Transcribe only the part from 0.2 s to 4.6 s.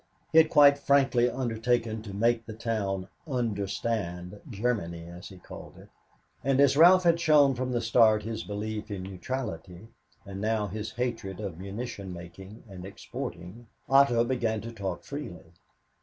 He had quite frankly undertaken to make the town "understand